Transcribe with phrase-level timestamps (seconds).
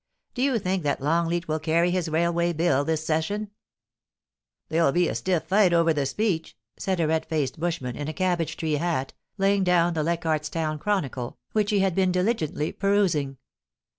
[0.33, 3.51] Do you think that Longleat will carry his railway bill this session?
[4.69, 8.57] There'll be a stiff fight over the Speech,' said a red faced bushman, in a cabbage
[8.57, 13.37] tree hat, laying down the Lcichardfs Town Chronicle^ which he had been diligently perusing.